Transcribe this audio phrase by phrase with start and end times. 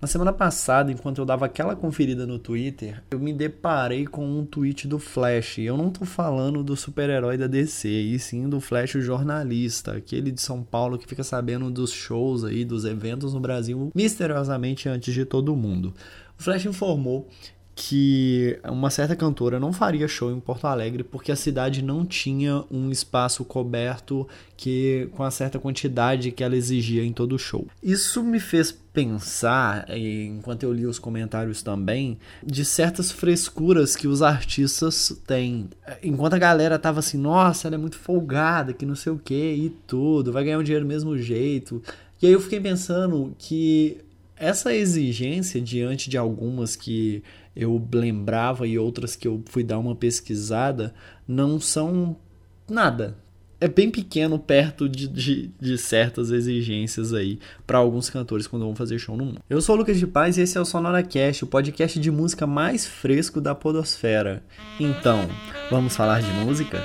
[0.00, 4.46] Na semana passada, enquanto eu dava aquela conferida no Twitter, eu me deparei com um
[4.46, 5.58] tweet do Flash.
[5.58, 10.30] Eu não tô falando do super-herói da DC, e sim do Flash o jornalista, aquele
[10.30, 15.12] de São Paulo que fica sabendo dos shows aí, dos eventos no Brasil, misteriosamente antes
[15.12, 15.92] de todo mundo.
[16.38, 17.28] O Flash informou
[17.80, 22.64] que uma certa cantora não faria show em Porto Alegre porque a cidade não tinha
[22.72, 24.26] um espaço coberto
[24.56, 27.68] que com a certa quantidade que ela exigia em todo o show.
[27.80, 34.22] Isso me fez pensar, enquanto eu li os comentários também, de certas frescuras que os
[34.22, 35.68] artistas têm.
[36.02, 39.54] Enquanto a galera tava assim, nossa, ela é muito folgada, que não sei o que
[39.54, 41.80] e tudo, vai ganhar um dinheiro do mesmo jeito.
[42.20, 43.98] E aí eu fiquei pensando que
[44.38, 47.22] essa exigência diante de algumas que
[47.58, 50.94] eu lembrava e outras que eu fui dar uma pesquisada
[51.26, 52.16] não são
[52.70, 53.16] nada.
[53.60, 58.76] É bem pequeno perto de, de, de certas exigências aí para alguns cantores quando vão
[58.76, 59.40] fazer show no mundo.
[59.50, 62.10] Eu sou o Lucas de Paz e esse é o Sonora Cast, o podcast de
[62.12, 64.44] música mais fresco da podosfera.
[64.78, 65.28] Então,
[65.68, 66.80] vamos falar de música?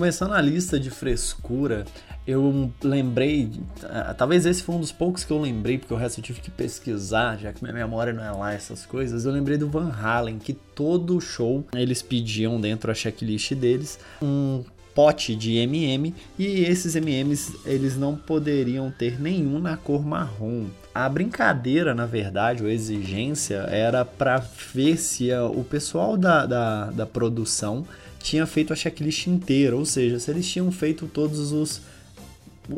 [0.00, 1.84] Começando a lista de frescura,
[2.26, 3.50] eu lembrei,
[3.82, 6.40] ah, talvez esse foi um dos poucos que eu lembrei, porque o resto eu tive
[6.40, 9.26] que pesquisar, já que minha memória não é lá essas coisas.
[9.26, 14.64] Eu lembrei do Van Halen, que todo show eles pediam dentro da checklist deles um
[14.94, 20.64] pote de MM e esses MMs eles não poderiam ter nenhum na cor marrom.
[20.94, 24.42] A brincadeira, na verdade, ou exigência, era para
[24.74, 27.84] ver se o pessoal da, da, da produção
[28.20, 31.80] tinha feito a checklist inteira, ou seja, se eles tinham feito todos os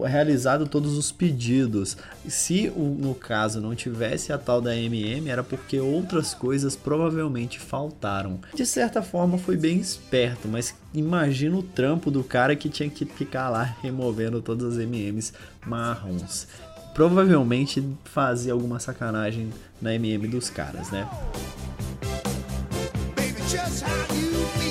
[0.05, 1.97] realizado todos os pedidos.
[2.27, 8.41] Se no caso não tivesse a tal da MM, era porque outras coisas provavelmente faltaram.
[8.55, 13.05] De certa forma foi bem esperto, mas imagina o trampo do cara que tinha que
[13.05, 15.33] ficar lá removendo todas as MMs
[15.67, 16.47] marrons.
[16.95, 19.51] Provavelmente fazia alguma sacanagem
[19.81, 21.09] na MM dos caras, né?
[23.17, 24.62] Baby,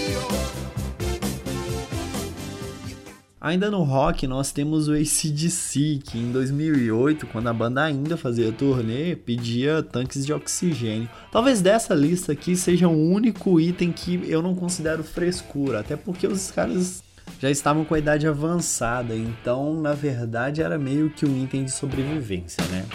[3.44, 8.52] Ainda no rock, nós temos o ACDC, que em 2008, quando a banda ainda fazia
[8.52, 11.10] turnê, pedia tanques de oxigênio.
[11.32, 16.28] Talvez dessa lista aqui seja o único item que eu não considero frescura, até porque
[16.28, 17.04] os caras
[17.40, 21.72] já estavam com a idade avançada, então na verdade era meio que um item de
[21.72, 22.86] sobrevivência, né?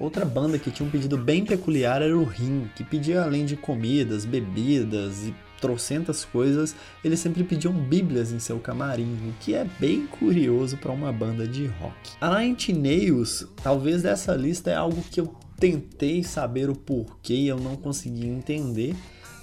[0.00, 3.54] Outra banda que tinha um pedido bem peculiar era o Rim, que pedia além de
[3.54, 6.74] comidas, bebidas e trocentas coisas,
[7.04, 11.46] eles sempre pediam bíblias em seu camarim, o que é bem curioso para uma banda
[11.46, 12.12] de rock.
[12.18, 17.48] A Nine Nails, talvez dessa lista é algo que eu tentei saber o porquê e
[17.48, 18.96] eu não consegui entender,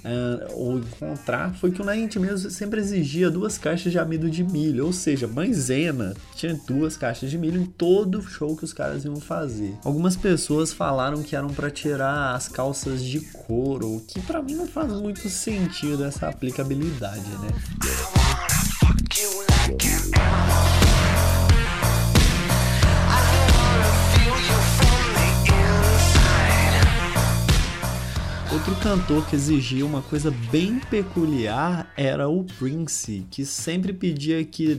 [0.04, 4.42] uh, ou encontrar foi que o Night mesmo sempre exigia duas caixas de amido de
[4.42, 9.04] milho, ou seja, maisena tinha duas caixas de milho em todo show que os caras
[9.04, 9.74] iam fazer.
[9.84, 14.54] Algumas pessoas falaram que eram para tirar as calças de couro, o que para mim
[14.54, 17.48] não faz muito sentido essa aplicabilidade, né?
[28.50, 34.74] Outro cantor que exigia uma coisa bem peculiar era o Prince, que sempre pedia que,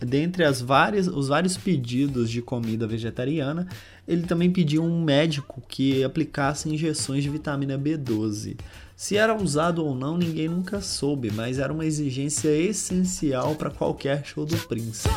[0.00, 3.68] dentre as várias, os vários pedidos de comida vegetariana,
[4.08, 8.56] ele também pedia um médico que aplicasse injeções de vitamina B12.
[8.96, 14.24] Se era usado ou não, ninguém nunca soube, mas era uma exigência essencial para qualquer
[14.24, 15.08] show do Prince.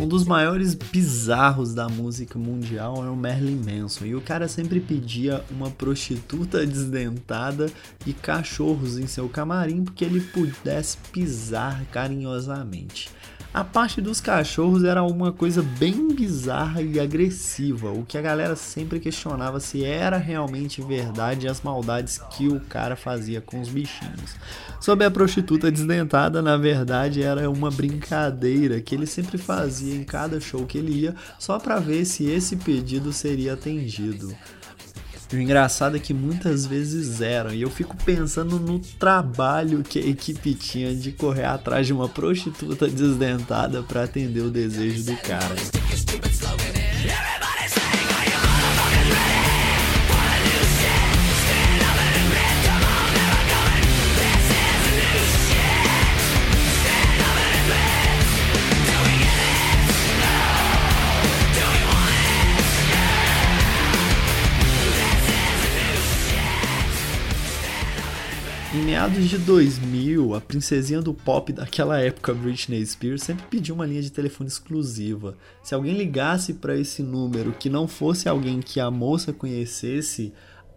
[0.00, 4.04] Um dos maiores bizarros da música mundial é o Marilyn Manson.
[4.04, 7.68] E o cara sempre pedia uma prostituta desdentada
[8.06, 13.10] e cachorros em seu camarim porque ele pudesse pisar carinhosamente.
[13.52, 18.54] A parte dos cachorros era uma coisa bem bizarra e agressiva, o que a galera
[18.54, 24.36] sempre questionava se era realmente verdade as maldades que o cara fazia com os bichinhos.
[24.78, 30.38] Sobre a prostituta desdentada, na verdade era uma brincadeira que ele sempre fazia em cada
[30.38, 34.30] show que ele ia, só para ver se esse pedido seria atendido.
[35.30, 37.52] E o engraçado é que muitas vezes eram.
[37.52, 42.08] E eu fico pensando no trabalho que a equipe tinha de correr atrás de uma
[42.08, 45.54] prostituta desdentada para atender o desejo do cara.
[68.98, 74.02] Meados de 2000, a princesinha do pop daquela época, Britney Spears, sempre pediu uma linha
[74.02, 75.36] de telefone exclusiva.
[75.62, 80.32] Se alguém ligasse para esse número que não fosse alguém que a moça conhecesse,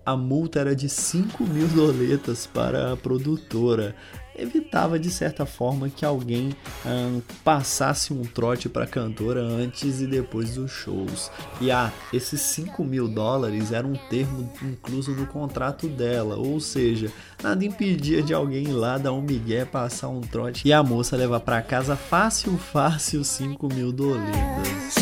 [0.06, 3.96] a multa era de 5 mil doletas para a produtora
[4.36, 6.56] evitava de certa forma que alguém
[6.86, 11.32] hum, passasse um trote para a cantora antes e depois dos shows.
[11.60, 17.12] E ah, esses 5 mil dólares era um termo incluso no contrato dela, ou seja,
[17.42, 21.16] nada impedia de alguém ir lá dar um migué, passar um trote e a moça
[21.16, 25.01] levar para casa fácil, fácil 5 mil doletas.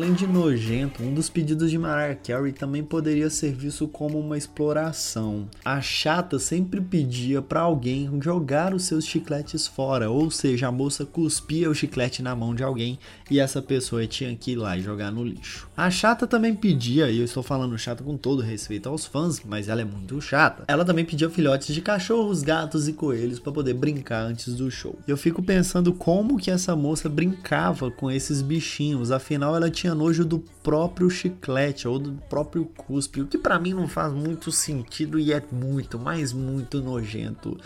[0.00, 4.38] Além de nojento, um dos pedidos de Mariah Carey também poderia ser visto como uma
[4.38, 5.46] exploração.
[5.62, 11.04] A chata sempre pedia para alguém jogar os seus chicletes fora, ou seja, a moça
[11.04, 12.98] cuspia o chiclete na mão de alguém
[13.30, 15.68] e essa pessoa tinha que ir lá e jogar no lixo.
[15.76, 19.68] A chata também pedia, e eu estou falando chata com todo respeito aos fãs, mas
[19.68, 20.64] ela é muito chata.
[20.66, 24.98] Ela também pedia filhotes de cachorros, gatos e coelhos para poder brincar antes do show.
[25.06, 30.24] Eu fico pensando como que essa moça brincava com esses bichinhos, afinal ela tinha nojo
[30.24, 35.18] do próprio chiclete ou do próprio cuspe, o que para mim não faz muito sentido
[35.18, 37.58] e é muito, mas muito nojento.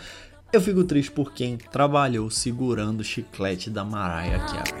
[0.51, 4.73] Eu fico triste por quem trabalhou segurando o chiclete da Mariah Carey.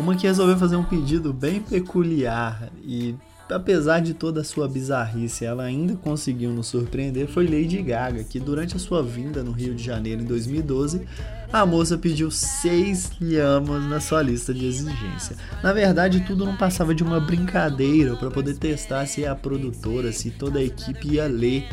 [0.00, 3.14] Uma que resolveu fazer um pedido bem peculiar e
[3.50, 8.40] apesar de toda a sua bizarrice, ela ainda conseguiu nos surpreender foi Lady Gaga, que
[8.40, 11.06] durante a sua vinda no Rio de Janeiro em 2012,
[11.52, 15.36] a moça pediu seis lhamas na sua lista de exigência.
[15.62, 20.30] Na verdade, tudo não passava de uma brincadeira para poder testar se a produtora, se
[20.30, 21.68] toda a equipe ia ler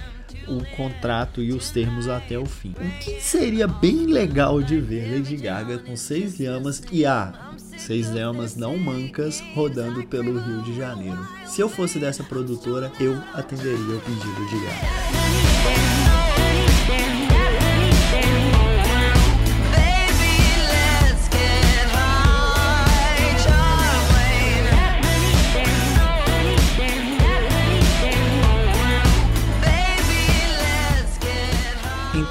[0.48, 2.74] o contrato e os termos até o fim.
[2.80, 7.51] O que seria bem legal de ver Lady Gaga com seis lhamas e a
[7.82, 11.28] seis lhamas não mancas rodando pelo Rio de Janeiro.
[11.46, 16.01] Se eu fosse dessa produtora, eu atenderia o pedido de Gaga.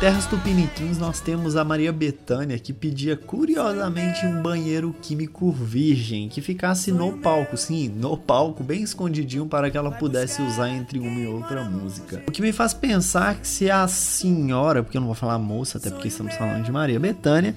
[0.00, 6.40] Terras tupiniquins nós temos a Maria Bethânia que pedia curiosamente um banheiro químico virgem que
[6.40, 11.20] ficasse no palco, sim, no palco, bem escondidinho para que ela pudesse usar entre uma
[11.20, 12.22] e outra música.
[12.26, 15.76] O que me faz pensar que se a senhora, porque eu não vou falar moça,
[15.76, 17.54] até porque estamos falando de Maria Bethânia,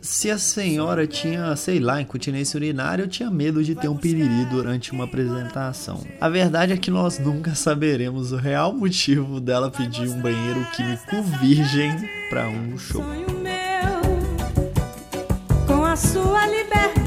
[0.00, 4.46] se a senhora tinha, sei lá, incontinência urinária, eu tinha medo de ter um piriri
[4.50, 6.02] durante uma apresentação.
[6.20, 11.22] A verdade é que nós nunca saberemos o real motivo dela pedir um banheiro químico
[11.40, 11.92] virgem
[12.30, 13.04] para um show.
[15.66, 16.99] Com a sua liberdade.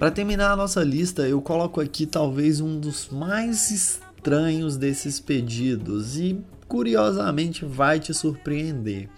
[0.00, 6.16] Para terminar a nossa lista, eu coloco aqui talvez um dos mais estranhos desses pedidos
[6.18, 9.10] e curiosamente vai te surpreender.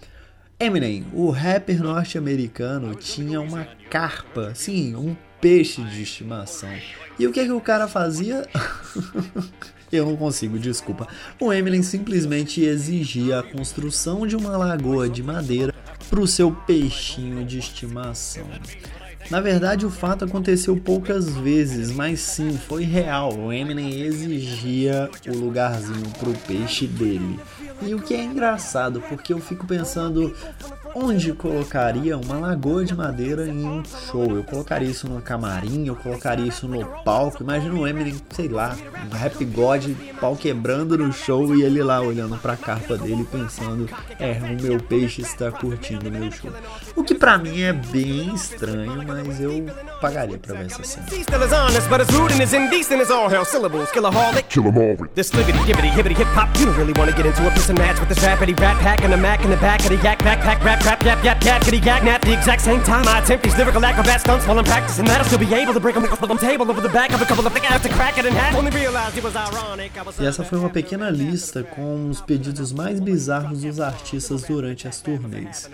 [0.59, 6.75] Eminem, o rapper norte-americano, tinha uma carpa, sim, um peixe de estimação.
[7.17, 8.45] E o que é que o cara fazia?
[9.89, 11.07] Eu não consigo, desculpa.
[11.39, 15.72] O Eminem simplesmente exigia a construção de uma lagoa de madeira
[16.09, 18.45] para o seu peixinho de estimação.
[19.29, 23.33] Na verdade, o fato aconteceu poucas vezes, mas sim, foi real.
[23.33, 27.39] O Eminem exigia o lugarzinho pro peixe dele.
[27.81, 30.33] E o que é engraçado, porque eu fico pensando
[30.95, 34.37] onde colocaria uma lagoa de madeira em um show.
[34.37, 37.43] Eu colocaria isso no camarim, eu colocaria isso no palco.
[37.43, 38.75] Imagina o Eminem, sei lá,
[39.11, 43.89] um rap god, pau quebrando no show e ele lá olhando pra carpa dele pensando:
[44.19, 46.51] é, o meu peixe está curtindo o meu show.
[46.95, 49.65] O que pra mim é bem estranho, mas eu
[50.01, 51.05] pagaria pra ver essa cena.
[55.15, 56.49] This libbity, gibbity, hibbity, hip hop.
[56.59, 58.77] You don't really want to get into a piss and match with this rapidy rat
[58.79, 61.43] pack and a mac in the back of the yak backpack rap rap yap yap
[61.43, 62.21] yap kitty yak nap.
[62.21, 65.25] The exact same time I attempt these lyrical acrobat stunts while I'm practicing that, I'll
[65.25, 67.45] still be able to break them off the table over the back of a couple
[67.45, 68.55] of thick to crack it in half.
[68.55, 69.91] Only realized it was ironic.
[70.19, 75.01] E essa foi uma pequena lista com os pedidos mais bizarros dos artistas durante as
[75.01, 75.69] turnês.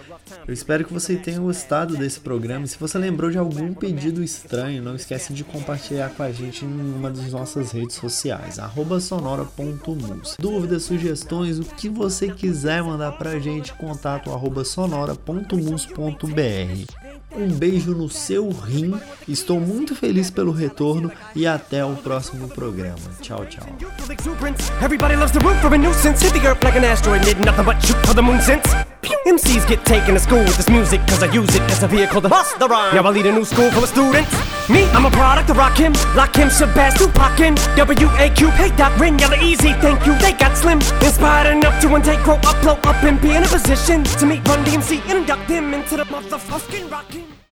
[0.48, 2.66] Eu espero que você tenha gostado desse programa.
[2.68, 6.68] Se você lembrou de algum pedido estranho, não esquece de compartilhar com a gente em
[6.68, 8.58] uma das nossas redes sociais,
[9.02, 10.36] sonora.mus.
[10.40, 14.30] Dúvidas, sugestões, o que você quiser mandar pra gente, contato
[14.66, 15.50] sonora.mus.br.
[17.32, 19.00] Um beijo no seu rim.
[19.28, 22.98] Estou muito feliz pelo retorno e até o próximo programa.
[23.22, 23.66] Tchau, tchau.
[24.82, 26.24] Everybody loves a nuisance.
[26.24, 28.99] Hit the earth like an asteroid, did nothing but shoot for the moon since.
[29.30, 32.22] MCs get taken to school with this music cause I use it as a vehicle
[32.22, 32.96] to bust the rhyme.
[32.96, 34.32] Now I lead a new school full of students.
[34.70, 37.38] Me, I'm a product of Rakim, Lakim, Shabazz, Tupac,
[37.76, 40.80] W-A-Q, hey Doc, Rin, Yella, Easy, thank you, they got slim.
[41.02, 44.26] Inspired enough to one take, grow up, blow up, and be in a position to
[44.26, 47.39] meet Run DMC and induct them into the motherfucking rockin'.